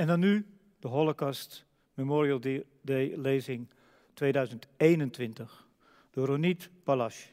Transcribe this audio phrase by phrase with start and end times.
[0.00, 0.46] En dan nu
[0.78, 1.64] de Holocaust
[1.94, 2.40] Memorial
[2.82, 3.68] Day lezing
[4.14, 5.68] 2021
[6.10, 7.26] door Ronit Palash.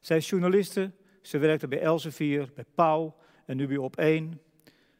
[0.00, 0.92] Zij is journaliste,
[1.22, 3.16] ze werkte bij Elsevier, bij Pauw
[3.46, 4.38] en nu bij Op1.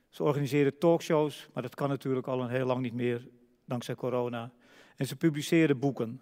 [0.08, 3.28] Ze organiseerde talkshows, maar dat kan natuurlijk al een heel lang niet meer
[3.64, 4.52] dankzij corona.
[4.96, 6.20] En ze publiceerde boeken.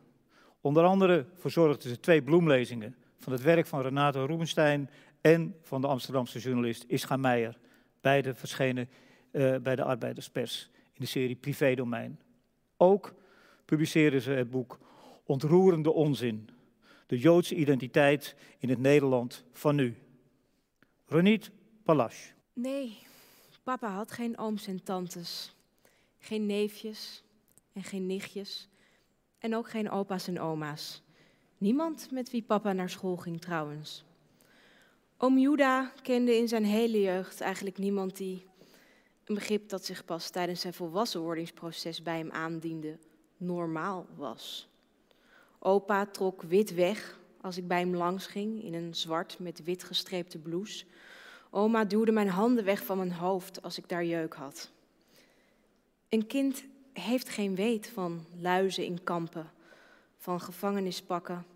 [0.61, 4.90] Onder andere verzorgde ze twee bloemlezingen van het werk van Renate Rubenstein
[5.20, 7.58] en van de Amsterdamse journalist Ischa Meijer.
[8.00, 8.88] Beide verschenen
[9.32, 12.20] uh, bij de Arbeiderspers in de serie Privédomein.
[12.76, 13.14] Ook
[13.64, 14.79] publiceerde ze het boek
[15.25, 16.48] Ontroerende Onzin.
[17.07, 19.96] De Joodse identiteit in het Nederland van nu.
[21.07, 21.50] Reniet
[21.82, 22.30] Palash.
[22.52, 22.98] Nee,
[23.62, 25.54] papa had geen ooms en tantes.
[26.18, 27.22] Geen neefjes
[27.72, 28.68] en geen nichtjes.
[29.38, 31.02] En ook geen opa's en oma's.
[31.58, 34.05] Niemand met wie papa naar school ging trouwens.
[35.16, 38.47] Oom Juda kende in zijn hele jeugd eigenlijk niemand die
[39.30, 42.98] een begrip dat zich pas tijdens zijn volwassenwordingsproces bij hem aandiende,
[43.36, 44.68] normaal was.
[45.58, 49.84] Opa trok wit weg als ik bij hem langs ging in een zwart met wit
[49.84, 50.84] gestreepte blouse.
[51.50, 54.70] Oma duwde mijn handen weg van mijn hoofd als ik daar jeuk had.
[56.08, 59.50] Een kind heeft geen weet van luizen in kampen,
[60.16, 61.46] van gevangenispakken,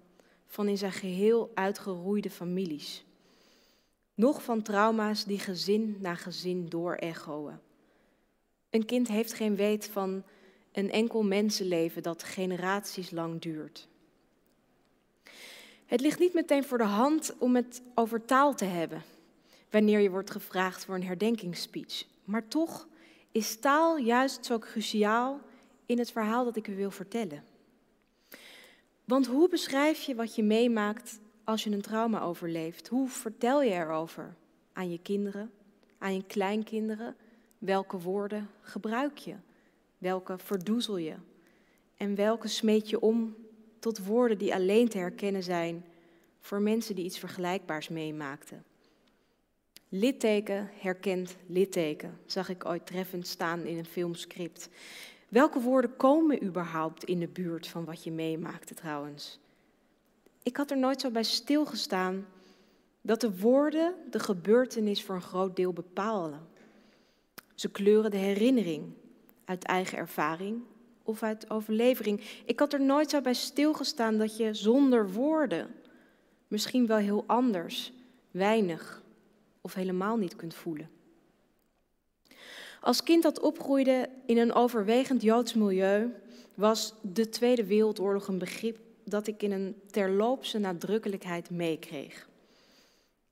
[0.47, 3.05] van in zijn geheel uitgeroeide families.
[4.15, 7.59] Nog van trauma's die gezin na gezin doorechoen.
[8.71, 10.23] Een kind heeft geen weet van
[10.73, 13.89] een enkel mensenleven dat generaties lang duurt.
[15.87, 19.03] Het ligt niet meteen voor de hand om het over taal te hebben
[19.71, 22.05] wanneer je wordt gevraagd voor een herdenkingsspeech.
[22.25, 22.89] Maar toch
[23.33, 25.41] is taal juist zo cruciaal
[25.87, 27.45] in het verhaal dat ik u wil vertellen.
[29.05, 32.89] Want hoe beschrijf je wat je meemaakt als je een trauma overleeft?
[32.89, 34.35] Hoe vertel je erover
[34.73, 35.51] aan je kinderen,
[35.99, 37.17] aan je kleinkinderen?
[37.59, 39.35] Welke woorden gebruik je?
[39.99, 41.15] Welke verdoezel je?
[41.97, 43.37] En welke smeet je om
[43.79, 45.85] tot woorden die alleen te herkennen zijn
[46.41, 48.65] voor mensen die iets vergelijkbaars meemaakten?
[49.89, 54.69] Litteken herkent litteken, zag ik ooit treffend staan in een filmscript.
[55.29, 59.39] Welke woorden komen überhaupt in de buurt van wat je meemaakte trouwens?
[60.45, 62.27] Ik had er nooit zo bij stilgestaan
[63.01, 66.47] dat de woorden de gebeurtenis voor een groot deel bepalen.
[67.55, 68.93] Ze kleuren de herinnering
[69.45, 70.63] uit eigen ervaring
[71.03, 72.21] of uit overlevering.
[72.45, 75.75] Ik had er nooit zo bij stilgestaan dat je zonder woorden
[76.49, 77.93] misschien wel heel anders,
[78.31, 79.03] weinig
[79.61, 80.91] of helemaal niet kunt voelen.
[82.81, 86.15] Als kind dat opgroeide in een overwegend Joods milieu,
[86.55, 92.29] was de Tweede Wereldoorlog een begrip dat ik in een terloopse nadrukkelijkheid meekreeg.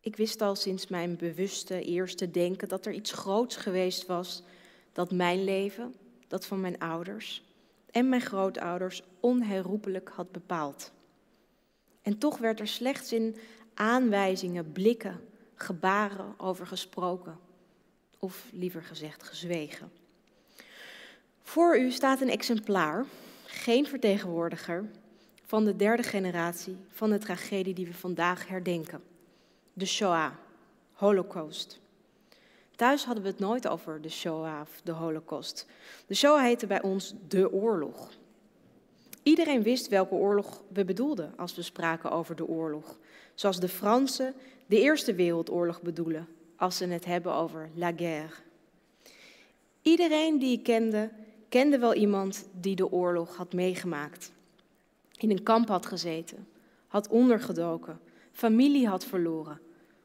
[0.01, 4.43] Ik wist al sinds mijn bewuste eerste denken dat er iets groots geweest was
[4.93, 5.95] dat mijn leven,
[6.29, 7.43] dat van mijn ouders
[7.91, 10.93] en mijn grootouders onherroepelijk had bepaald.
[12.03, 13.37] En toch werd er slechts in
[13.75, 15.21] aanwijzingen, blikken,
[15.55, 17.39] gebaren over gesproken,
[18.19, 19.93] of liever gezegd gezwegen.
[21.43, 23.07] Voor u staat een exemplaar,
[23.45, 24.91] geen vertegenwoordiger,
[25.53, 29.03] van de derde generatie van de tragedie die we vandaag herdenken.
[29.73, 30.33] De Shoah,
[30.93, 31.81] Holocaust.
[32.77, 35.67] Thuis hadden we het nooit over de Shoah of de Holocaust.
[36.07, 38.11] De Shoah heette bij ons de oorlog.
[39.23, 42.99] Iedereen wist welke oorlog we bedoelden als we spraken over de oorlog.
[43.35, 44.35] Zoals de Fransen
[44.67, 48.35] de Eerste Wereldoorlog bedoelen als ze het hebben over la guerre.
[49.83, 51.11] Iedereen die ik kende,
[51.49, 54.33] kende wel iemand die de oorlog had meegemaakt.
[55.23, 56.49] In een kamp had gezeten,
[56.87, 58.01] had ondergedoken,
[58.33, 59.61] familie had verloren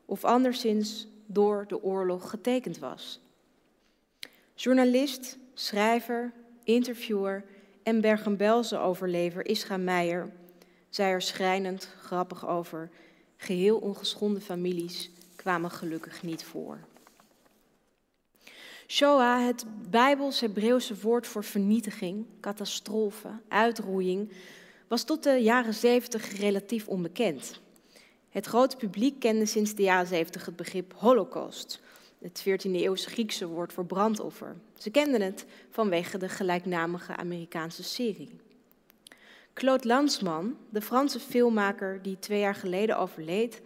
[0.06, 3.20] of anderszins door de oorlog getekend was.
[4.56, 6.34] Journalist, schrijver,
[6.64, 7.46] interviewer
[7.84, 10.32] en Bergen-Belsen overlever Ischa Meijer
[10.90, 12.90] zei er schrijnend grappig over:
[13.38, 16.80] geheel ongeschonden families kwamen gelukkig niet voor.
[18.88, 24.32] Shoah, het Bijbels-Hebreeuwse woord voor vernietiging, catastrofe, uitroeiing,
[24.88, 27.60] was tot de jaren 70 relatief onbekend.
[28.30, 31.82] Het grote publiek kende sinds de jaren 70 het begrip Holocaust,
[32.22, 34.56] het 14e eeuwse Griekse woord voor brandoffer.
[34.78, 38.30] Ze kenden het vanwege de gelijknamige Amerikaanse serie.
[39.54, 43.62] Claude Lanzmann, de Franse filmmaker die twee jaar geleden overleed,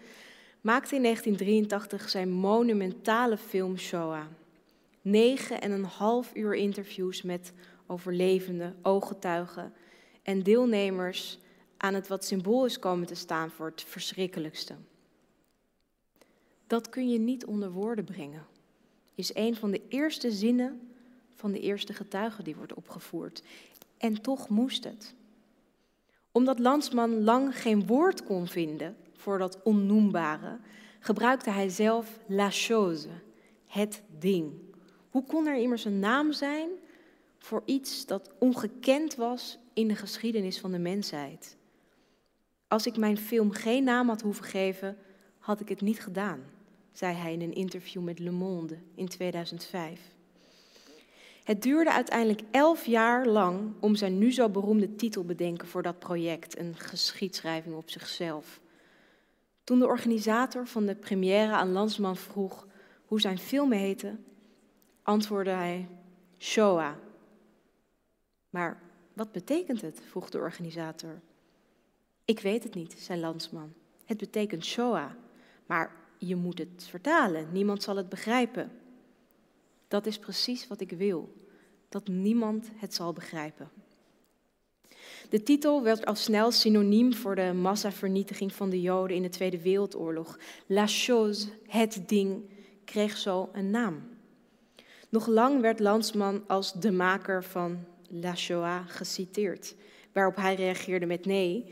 [0.61, 4.25] maakte in 1983 zijn monumentale film Shoah.
[5.01, 7.53] Negen en een half uur interviews met
[7.87, 9.73] overlevenden, ooggetuigen
[10.21, 11.39] en deelnemers
[11.77, 14.75] aan het wat symbool is komen te staan voor het verschrikkelijkste.
[16.67, 18.45] Dat kun je niet onder woorden brengen,
[19.15, 20.91] is een van de eerste zinnen
[21.35, 23.43] van de eerste getuige die wordt opgevoerd.
[23.97, 25.13] En toch moest het.
[26.31, 30.59] Omdat Landsman lang geen woord kon vinden voor dat onnoembare,
[30.99, 33.09] gebruikte hij zelf la chose,
[33.67, 34.51] het ding.
[35.09, 36.69] Hoe kon er immers een naam zijn
[37.41, 41.57] voor iets dat ongekend was in de geschiedenis van de mensheid?
[42.67, 44.97] Als ik mijn film geen naam had hoeven geven,
[45.39, 46.43] had ik het niet gedaan,
[46.91, 49.99] zei hij in een interview met Le Monde in 2005.
[51.43, 55.99] Het duurde uiteindelijk elf jaar lang om zijn nu zo beroemde titel bedenken voor dat
[55.99, 58.59] project, een geschiedschrijving op zichzelf.
[59.63, 62.67] Toen de organisator van de première aan Landsman vroeg
[63.05, 64.15] hoe zijn film heette,
[65.03, 65.87] antwoordde hij
[66.37, 66.93] Shoah.
[68.51, 68.81] Maar
[69.13, 70.01] wat betekent het?
[70.09, 71.21] vroeg de organisator.
[72.25, 73.73] Ik weet het niet, zei Landsman.
[74.05, 75.11] Het betekent Shoah,
[75.65, 78.71] maar je moet het vertalen, niemand zal het begrijpen.
[79.87, 81.33] Dat is precies wat ik wil,
[81.89, 83.69] dat niemand het zal begrijpen.
[85.29, 89.61] De titel werd al snel synoniem voor de massavernietiging van de Joden in de Tweede
[89.61, 90.39] Wereldoorlog.
[90.65, 92.49] La chose, het ding,
[92.85, 94.09] kreeg zo een naam.
[95.09, 99.75] Nog lang werd Landsman als de maker van La Shoah geciteerd,
[100.11, 101.65] waarop hij reageerde met nee,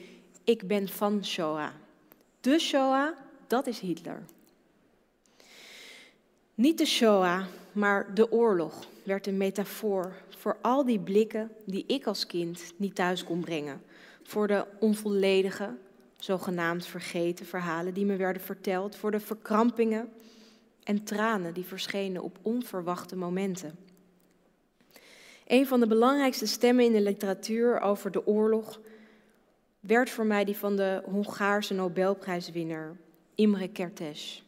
[0.44, 1.72] ik ben van Shoah.
[2.42, 4.24] De Shoah, dat is Hitler.
[6.56, 12.06] Niet de Shoah, maar de oorlog werd een metafoor voor al die blikken die ik
[12.06, 13.82] als kind niet thuis kon brengen.
[14.24, 15.76] Voor de onvolledige,
[16.18, 18.96] zogenaamd vergeten verhalen die me werden verteld.
[18.96, 20.10] Voor de verkrampingen
[20.84, 23.78] en tranen die verschenen op onverwachte momenten.
[25.50, 28.80] Een van de belangrijkste stemmen in de literatuur over de oorlog
[29.80, 32.98] werd voor mij die van de Hongaarse Nobelprijswinnaar
[33.36, 34.42] Imre Kertész.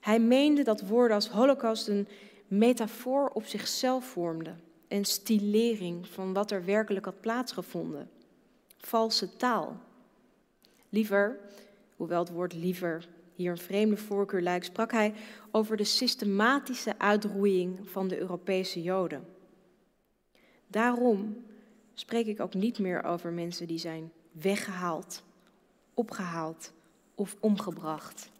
[0.00, 2.08] Hij meende dat woorden als holocaust een
[2.46, 8.10] metafoor op zichzelf vormden, een stilering van wat er werkelijk had plaatsgevonden.
[8.78, 9.76] Valse taal.
[10.88, 11.38] Liever,
[11.96, 15.14] hoewel het woord liever hier een vreemde voorkeur lijkt, sprak hij
[15.50, 19.36] over de systematische uitroeiing van de Europese Joden.
[20.68, 21.44] Daarom
[21.94, 25.22] spreek ik ook niet meer over mensen die zijn weggehaald,
[25.94, 26.72] opgehaald
[27.14, 28.30] of omgebracht.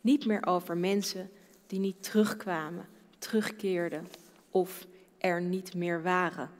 [0.00, 1.30] Niet meer over mensen
[1.66, 2.86] die niet terugkwamen,
[3.18, 4.08] terugkeerden
[4.50, 4.86] of
[5.18, 6.50] er niet meer waren,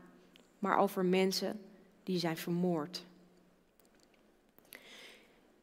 [0.59, 1.61] maar over mensen
[2.03, 3.05] die zijn vermoord.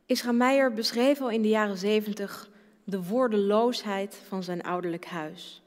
[0.05, 2.49] Israël Meijer beschreef al in de jaren zeventig
[2.83, 5.61] de woordeloosheid van zijn ouderlijk huis,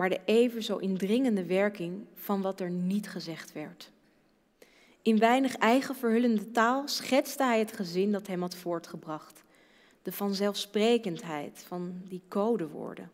[0.00, 3.90] maar de even zo indringende werking van wat er niet gezegd werd.
[5.02, 9.42] In weinig eigen verhullende taal schetste hij het gezin dat hem had voortgebracht.
[10.02, 13.10] De vanzelfsprekendheid van die codewoorden.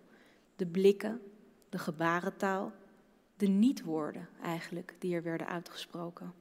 [0.56, 1.20] De blikken,
[1.68, 2.72] de gebarentaal,
[3.36, 6.32] de niet-woorden eigenlijk die er werden uitgesproken.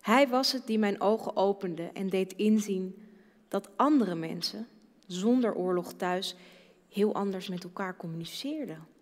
[0.00, 3.08] Hij was het die mijn ogen opende en deed inzien
[3.48, 4.66] dat andere mensen
[5.06, 6.36] zonder oorlog thuis
[6.88, 8.98] heel anders met elkaar communiceerden.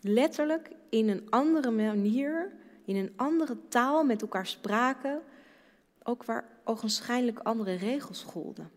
[0.00, 2.52] Letterlijk in een andere manier
[2.84, 5.22] in een andere taal met elkaar spraken,
[6.02, 8.70] ook waar ogenschijnlijk andere regels golden.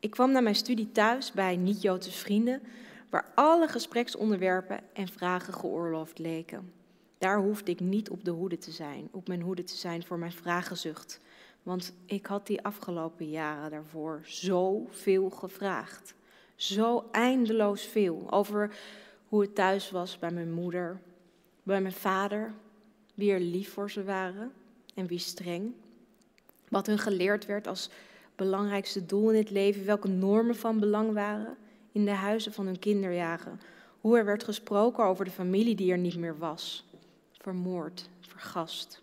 [0.00, 2.62] Ik kwam na mijn studie thuis bij niet-Joodse vrienden,
[3.10, 6.72] waar alle gespreksonderwerpen en vragen geoorloofd leken.
[7.18, 10.18] Daar hoefde ik niet op de hoede te zijn, op mijn hoede te zijn voor
[10.18, 11.20] mijn vragenzucht.
[11.62, 16.14] Want ik had die afgelopen jaren daarvoor zoveel gevraagd.
[16.56, 18.76] Zo eindeloos veel over
[19.30, 21.00] hoe het thuis was bij mijn moeder,
[21.62, 22.54] bij mijn vader,
[23.14, 24.52] wie er lief voor ze waren
[24.94, 25.72] en wie streng.
[26.68, 27.90] Wat hun geleerd werd als
[28.36, 31.56] belangrijkste doel in het leven, welke normen van belang waren
[31.92, 33.60] in de huizen van hun kinderjaren.
[34.00, 36.84] Hoe er werd gesproken over de familie die er niet meer was,
[37.32, 39.02] vermoord, vergast.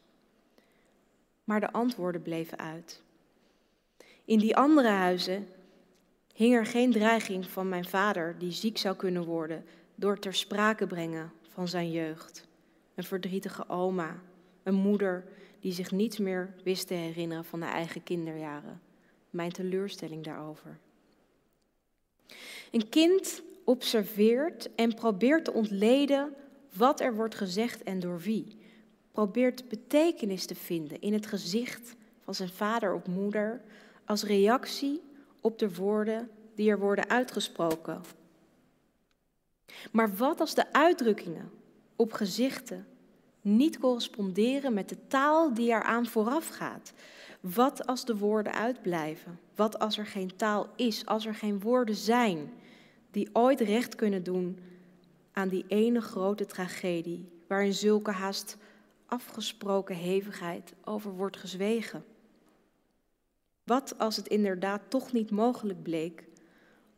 [1.43, 3.01] Maar de antwoorden bleven uit.
[4.25, 5.47] In die andere huizen
[6.33, 9.65] hing er geen dreiging van mijn vader die ziek zou kunnen worden
[9.99, 12.47] door ter sprake brengen van zijn jeugd
[12.95, 14.19] een verdrietige oma,
[14.63, 15.23] een moeder
[15.59, 18.81] die zich niets meer wist te herinneren van haar eigen kinderjaren.
[19.29, 20.77] Mijn teleurstelling daarover.
[22.71, 26.33] Een kind observeert en probeert te ontleden
[26.75, 28.57] wat er wordt gezegd en door wie.
[29.11, 33.61] Probeert betekenis te vinden in het gezicht van zijn vader of moeder
[34.05, 35.01] als reactie
[35.41, 38.01] op de woorden die er worden uitgesproken.
[39.91, 41.51] Maar wat als de uitdrukkingen
[41.95, 42.87] op gezichten
[43.41, 46.93] niet corresponderen met de taal die eraan vooraf gaat?
[47.39, 49.39] Wat als de woorden uitblijven?
[49.55, 52.51] Wat als er geen taal is, als er geen woorden zijn
[53.11, 54.59] die ooit recht kunnen doen
[55.31, 58.57] aan die ene grote tragedie, waarin zulke haast
[59.05, 62.05] afgesproken hevigheid over wordt gezwegen?
[63.63, 66.23] Wat als het inderdaad toch niet mogelijk bleek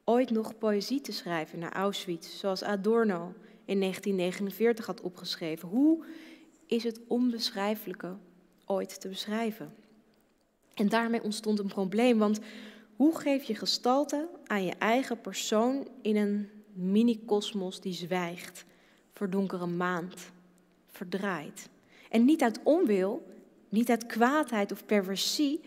[0.09, 3.33] ooit nog poëzie te schrijven naar Auschwitz, zoals Adorno
[3.65, 5.69] in 1949 had opgeschreven?
[5.69, 6.05] Hoe
[6.65, 8.15] is het onbeschrijfelijke
[8.65, 9.73] ooit te beschrijven?
[10.73, 12.39] En daarmee ontstond een probleem, want
[12.95, 18.65] hoe geef je gestalte aan je eigen persoon in een mini-kosmos die zwijgt,
[19.13, 20.31] verdonkere maand,
[20.87, 21.69] verdraait?
[22.09, 23.25] En niet uit onwil,
[23.69, 25.59] niet uit kwaadheid of perversie,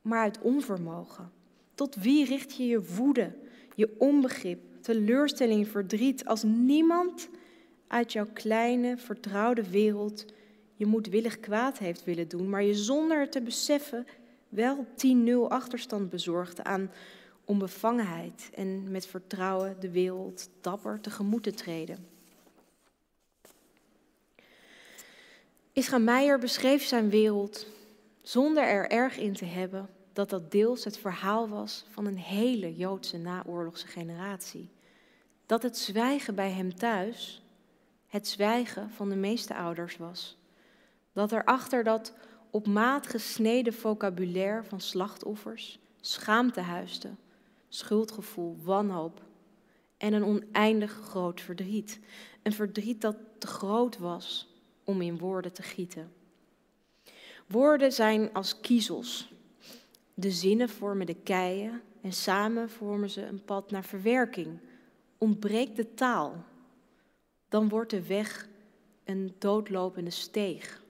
[0.00, 1.30] maar uit onvermogen.
[1.74, 3.40] Tot wie richt je je woede,
[3.74, 7.28] je onbegrip, teleurstelling, verdriet als niemand
[7.86, 10.24] uit jouw kleine, vertrouwde wereld
[10.76, 14.06] je moedwillig kwaad heeft willen doen, maar je zonder het te beseffen
[14.48, 16.90] wel 10-0 achterstand bezorgde aan
[17.44, 22.06] onbevangenheid en met vertrouwen de wereld dapper tegemoet te treden.
[25.72, 27.66] Israël Meijer beschreef zijn wereld
[28.22, 32.76] zonder er erg in te hebben dat dat deels het verhaal was van een hele
[32.76, 34.70] Joodse naoorlogse generatie.
[35.46, 37.42] Dat het zwijgen bij hem thuis
[38.06, 40.36] het zwijgen van de meeste ouders was.
[41.12, 42.14] Dat er achter dat
[42.50, 47.10] op maat gesneden vocabulaire van slachtoffers schaamte huisde,
[47.68, 49.22] schuldgevoel, wanhoop
[49.96, 52.00] en een oneindig groot verdriet.
[52.42, 54.48] Een verdriet dat te groot was
[54.84, 56.12] om in woorden te gieten.
[57.46, 59.32] Woorden zijn als kiezels.
[60.14, 64.58] De zinnen vormen de keien en samen vormen ze een pad naar verwerking.
[65.18, 66.44] Ontbreekt de taal,
[67.48, 68.48] dan wordt de weg
[69.04, 70.82] een doodlopende steeg.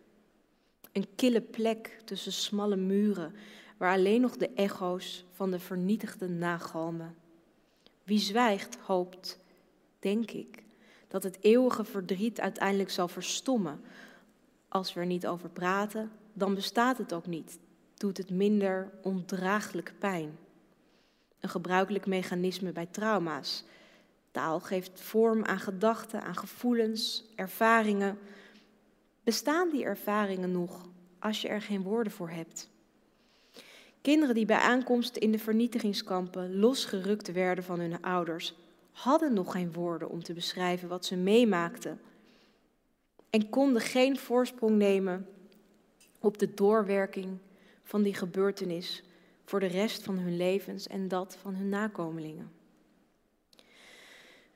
[0.93, 3.35] Een kille plek tussen smalle muren,
[3.77, 7.15] waar alleen nog de echo's van de vernietigde nagalmen.
[8.05, 9.39] Wie zwijgt, hoopt,
[9.99, 10.63] denk ik,
[11.09, 13.81] dat het eeuwige verdriet uiteindelijk zal verstommen.
[14.69, 17.59] Als we er niet over praten, dan bestaat het ook niet,
[18.03, 20.39] doet het minder ondraaglijk pijn.
[21.41, 23.65] Een gebruikelijk mechanisme bij trauma's.
[24.31, 28.19] Taal geeft vorm aan gedachten, aan gevoelens, ervaringen.
[29.25, 32.69] Bestaan die ervaringen nog als je er geen woorden voor hebt?
[34.01, 38.55] Kinderen die bij aankomst in de vernietigingskampen losgerukt werden van hun ouders,
[38.93, 42.01] hadden nog geen woorden om te beschrijven wat ze meemaakten.
[43.31, 45.29] En konden geen voorsprong nemen
[46.19, 47.39] op de doorwerking
[47.93, 49.03] van die gebeurtenis
[49.45, 52.53] voor de rest van hun levens en dat van hun nakomelingen.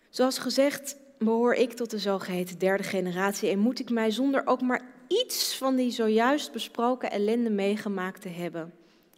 [0.09, 4.61] Zoals gezegd behoor ik tot de zogeheten derde generatie en moet ik mij zonder ook
[4.61, 8.75] maar iets van die zojuist besproken ellende meegemaakt te hebben,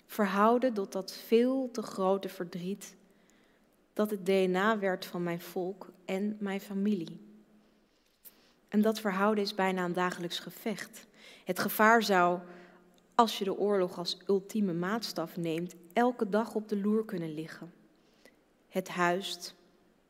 [0.06, 2.96] verhouden tot dat veel te grote verdriet
[3.92, 7.20] dat het DNA werd van mijn volk en mijn familie.
[8.68, 11.06] En dat verhouden is bijna een dagelijks gevecht.
[11.44, 12.40] Het gevaar zou,
[13.18, 17.72] als je de oorlog als ultieme maatstaf neemt, elke dag op de loer kunnen liggen.
[18.68, 19.54] Het huist,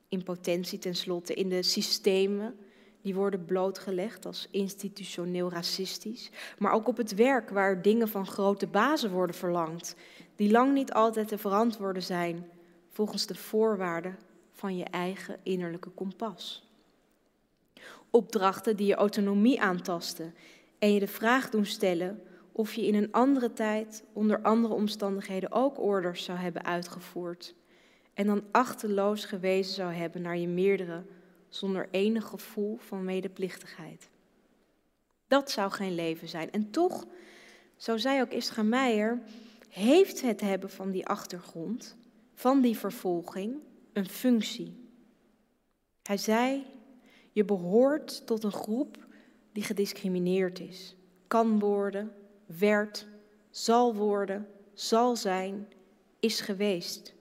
[0.09, 2.57] in potentie tenslotte, in de systemen
[3.03, 8.67] die worden blootgelegd als institutioneel racistisch, maar ook op het werk waar dingen van grote
[8.67, 9.95] bazen worden verlangd,
[10.37, 12.51] die lang niet altijd te verantwoorden zijn
[12.91, 14.19] volgens de voorwaarden
[14.53, 16.71] van je eigen innerlijke kompas.
[18.11, 20.35] Opdrachten die je autonomie aantasten
[20.79, 22.23] en je de vraag doen stellen
[22.59, 27.55] of je in een andere tijd, onder andere omstandigheden, ook orders zou hebben uitgevoerd.
[28.15, 31.03] En dan achteloos gewezen zou hebben naar je meerdere,
[31.49, 34.09] zonder enig gevoel van medeplichtigheid.
[35.29, 36.51] Dat zou geen leven zijn.
[36.51, 37.07] En toch,
[37.77, 39.23] zo zei ook Isra Meijer,
[39.69, 41.97] heeft het hebben van die achtergrond,
[42.35, 43.57] van die vervolging,
[43.93, 44.91] een functie.
[46.03, 46.67] Hij zei,
[47.33, 49.07] je behoort tot een groep
[49.53, 50.97] die gediscrimineerd is,
[51.27, 52.13] kan worden,
[52.57, 53.07] werd,
[53.51, 55.69] zal worden, zal zijn,
[56.21, 57.15] is geweest.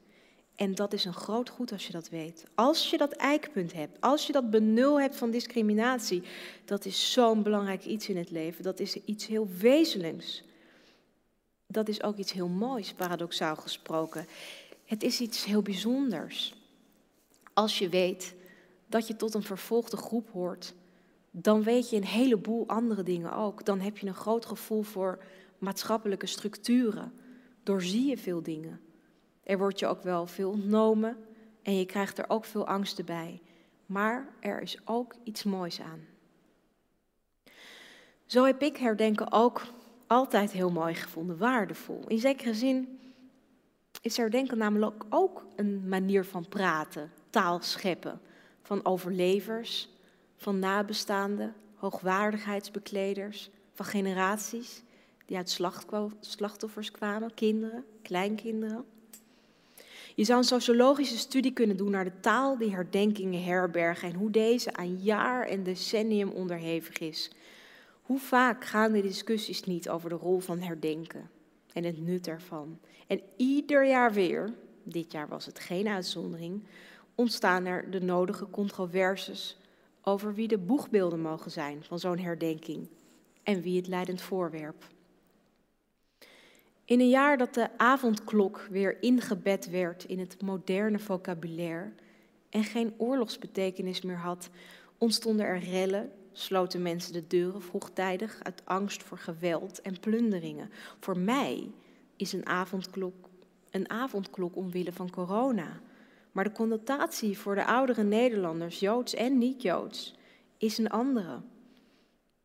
[0.56, 2.44] En dat is een groot goed als je dat weet.
[2.56, 6.24] Als je dat eikpunt hebt, als je dat benul hebt van discriminatie,
[6.66, 8.64] dat is zo'n belangrijk iets in het leven.
[8.64, 10.44] Dat is iets heel wezenlijks.
[11.68, 14.28] Dat is ook iets heel moois, paradoxaal gesproken.
[14.86, 16.54] Het is iets heel bijzonders.
[17.54, 18.36] Als je weet
[18.88, 20.74] dat je tot een vervolgde groep hoort,
[21.32, 23.66] dan weet je een heleboel andere dingen ook.
[23.66, 25.24] Dan heb je een groot gevoel voor
[25.58, 27.14] maatschappelijke structuren.
[27.64, 28.80] Doorzie je veel dingen.
[29.44, 31.18] Er wordt je ook wel veel ontnomen
[31.62, 33.42] en je krijgt er ook veel angsten bij.
[33.86, 36.06] Maar er is ook iets moois aan.
[38.26, 39.62] Zo heb ik herdenken ook
[40.08, 42.04] altijd heel mooi gevonden, waardevol.
[42.08, 43.00] In zekere zin
[44.02, 48.22] is herdenken namelijk ook een manier van praten, taal scheppen,
[48.62, 49.90] van overlevers,
[50.38, 54.84] van nabestaanden, hoogwaardigheidsbekleders, van generaties
[55.26, 55.60] die uit
[56.20, 58.86] slachtoffers kwamen, kinderen, kleinkinderen.
[60.16, 64.32] Je zou een sociologische studie kunnen doen naar de taal die herdenkingen herbergen en hoe
[64.32, 67.32] deze aan jaar en decennium onderhevig is.
[68.02, 71.30] Hoe vaak gaan de discussies niet over de rol van herdenken
[71.74, 72.80] en het nut ervan?
[73.08, 74.54] En ieder jaar weer,
[74.84, 76.64] dit jaar was het geen uitzondering,
[77.16, 79.58] ontstaan er de nodige controverses
[80.08, 82.90] over wie de boegbeelden mogen zijn van zo'n herdenking
[83.44, 84.88] en wie het leidend voorwerp.
[86.86, 91.92] In een jaar dat de avondklok weer ingebed werd in het moderne vocabulaire
[92.50, 94.50] en geen oorlogsbetekenis meer had,
[94.98, 100.70] ontstonden er rellen, sloten mensen de deuren vroegtijdig uit angst voor geweld en plunderingen.
[101.00, 101.72] Voor mij
[102.16, 103.30] is een avondklok
[103.72, 105.80] een avondklok omwille van corona.
[106.38, 110.16] Maar de connotatie voor de oudere Nederlanders, Joods en niet-Joods,
[110.58, 111.42] is een andere.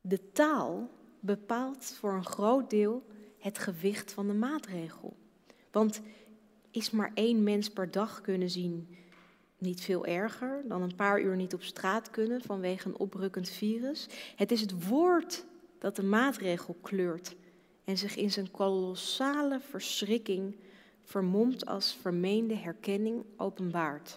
[0.00, 3.06] De taal bepaalt voor een groot deel
[3.38, 5.16] het gewicht van de maatregel.
[5.70, 6.00] Want
[6.70, 8.96] is maar één mens per dag kunnen zien
[9.58, 14.06] niet veel erger dan een paar uur niet op straat kunnen vanwege een oprukkend virus?
[14.36, 15.44] Het is het woord
[15.78, 17.34] dat de maatregel kleurt
[17.84, 20.56] en zich in zijn kolossale verschrikking
[21.04, 24.16] vermomd als vermeende herkenning openbaart.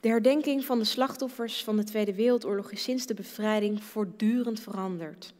[0.00, 5.34] De herdenking van de slachtoffers van de Tweede Wereldoorlog is sinds de bevrijding voortdurend veranderd.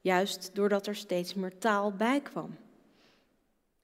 [0.00, 2.56] Juist doordat er steeds meer taal bij kwam.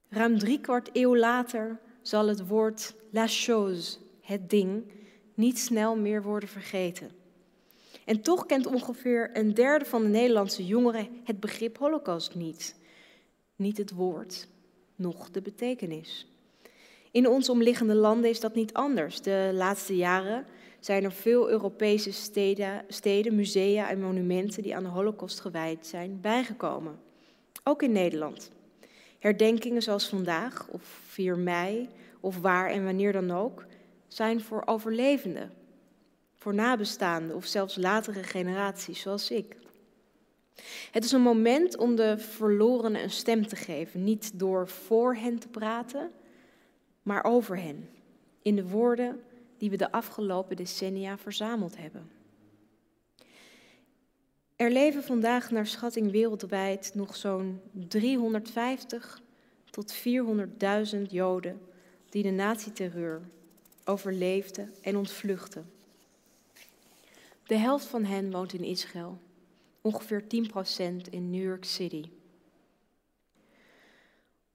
[0.09, 4.85] Ruim drie kwart eeuw later zal het woord la chose, het ding,
[5.35, 7.11] niet snel meer worden vergeten.
[8.05, 12.77] En toch kent ongeveer een derde van de Nederlandse jongeren het begrip holocaust niet.
[13.57, 14.49] Niet het woord,
[14.97, 16.27] nog de betekenis.
[17.11, 19.21] In ons omliggende landen is dat niet anders.
[19.21, 20.47] De laatste jaren
[20.81, 26.19] zijn er veel Europese steden, steden, musea en monumenten die aan de Holocaust gewijd zijn
[26.21, 26.99] bijgekomen.
[27.63, 28.51] Ook in Nederland.
[29.19, 31.89] Herdenkingen zoals vandaag of 4 mei
[32.21, 33.65] of waar en wanneer dan ook
[34.09, 35.53] zijn voor overlevenden,
[36.35, 39.57] voor nabestaanden of zelfs latere generaties zoals ik.
[40.91, 45.39] Het is een moment om de verlorenen een stem te geven, niet door voor hen
[45.39, 46.11] te praten,
[47.03, 47.89] maar over hen,
[48.43, 49.23] in de woorden
[49.59, 52.11] die we de afgelopen decennia verzameld hebben.
[54.57, 59.23] Er leven vandaag naar schatting wereldwijd nog zo'n 350
[59.71, 59.95] tot
[60.95, 61.61] 400.000 Joden
[62.09, 63.21] die de naziterreur
[63.85, 65.71] overleefden en ontvluchten.
[67.47, 69.19] De helft van hen woont in Israël
[69.85, 70.27] ongeveer 10%
[71.11, 72.11] in New York City.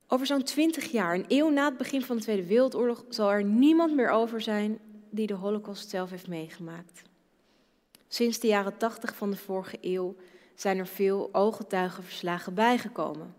[0.07, 3.43] Over zo'n 20 jaar, een eeuw na het begin van de Tweede Wereldoorlog, zal er
[3.43, 7.01] niemand meer over zijn die de Holocaust zelf heeft meegemaakt.
[8.07, 10.15] Sinds de jaren 80 van de vorige eeuw
[10.55, 13.35] zijn er veel ooggetuigenverslagen bijgekomen.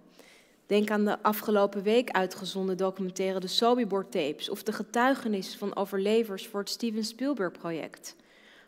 [0.66, 6.46] Denk aan de afgelopen week uitgezonden documentaire De Sobibor Tapes of de getuigenis van overlevers
[6.46, 8.16] voor het Steven Spielberg project.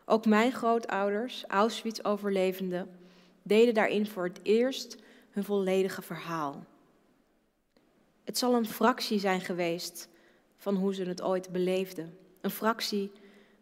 [0.04, 2.88] Ook mijn grootouders, Auschwitz-overlevenden,
[3.42, 4.96] deden daarin voor het eerst
[5.30, 6.64] hun volledige verhaal.
[8.24, 10.08] Het zal een fractie zijn geweest
[10.56, 12.18] van hoe ze het ooit beleefden.
[12.40, 13.10] Een fractie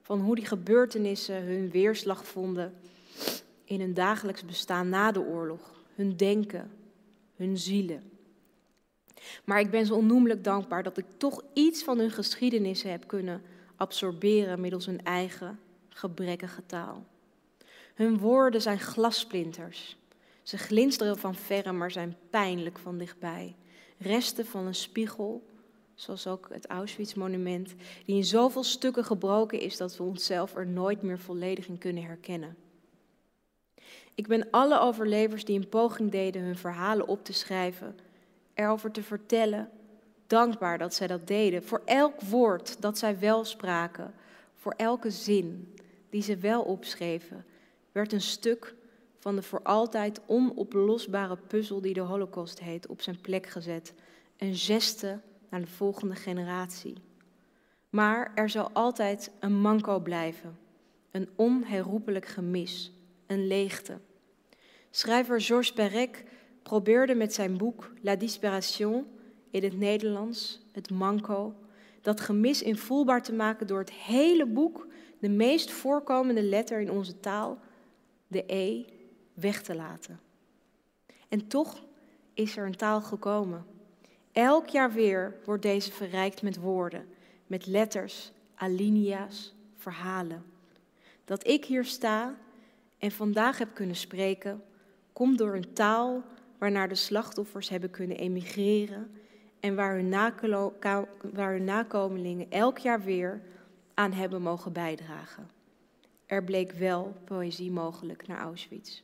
[0.02, 2.74] van hoe die gebeurtenissen hun weerslag vonden
[3.64, 6.70] in hun dagelijks bestaan na de oorlog, hun denken,
[7.36, 8.10] hun zielen.
[9.44, 13.42] Maar ik ben zo onnoemelijk dankbaar dat ik toch iets van hun geschiedenissen heb kunnen
[13.76, 17.06] absorberen middels hun eigen gebrekkige taal.
[18.00, 19.96] Hun woorden zijn glasplinters.
[20.42, 23.56] Ze glinsteren van verre, maar zijn pijnlijk van dichtbij.
[23.98, 25.46] Resten van een spiegel,
[25.94, 31.02] zoals ook het Auschwitz-monument, die in zoveel stukken gebroken is dat we onszelf er nooit
[31.02, 32.56] meer volledig in kunnen herkennen.
[34.14, 37.98] Ik ben alle overlevers die een poging deden hun verhalen op te schrijven,
[38.54, 39.70] erover te vertellen,
[40.26, 41.64] dankbaar dat zij dat deden.
[41.64, 44.14] Voor elk woord dat zij wel spraken,
[44.54, 45.74] voor elke zin
[46.10, 47.44] die ze wel opschreven,
[47.92, 48.74] werd een stuk
[49.18, 53.94] van de voor altijd onoplosbare puzzel die de Holocaust heet op zijn plek gezet.
[54.36, 56.94] Een geste naar de volgende generatie.
[57.90, 60.58] Maar er zal altijd een manco blijven,
[61.10, 62.92] een onherroepelijk gemis,
[63.26, 63.98] een leegte.
[64.90, 66.24] Schrijver Georges Perec
[66.62, 69.06] probeerde met zijn boek La Disparition
[69.50, 71.54] in het Nederlands, het manco,
[72.00, 74.86] dat gemis invoelbaar te maken door het hele boek
[75.18, 77.58] de meest voorkomende letter in onze taal
[78.30, 78.84] de E
[79.34, 80.20] weg te laten.
[81.28, 81.82] En toch
[82.34, 83.64] is er een taal gekomen.
[84.32, 87.08] Elk jaar weer wordt deze verrijkt met woorden,
[87.46, 90.44] met letters, alinea's, verhalen.
[91.24, 92.34] Dat ik hier sta
[92.98, 94.62] en vandaag heb kunnen spreken,
[95.12, 96.22] komt door een taal
[96.58, 99.10] waarnaar de slachtoffers hebben kunnen emigreren
[99.60, 100.10] en waar hun,
[101.32, 103.42] waar hun nakomelingen elk jaar weer
[103.94, 105.59] aan hebben mogen bijdragen.
[106.30, 109.02] Er bleek wel poëzie mogelijk naar Auschwitz.